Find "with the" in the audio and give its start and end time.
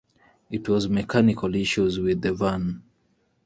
1.99-2.33